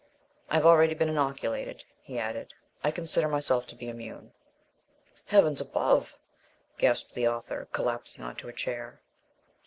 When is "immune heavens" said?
3.87-5.61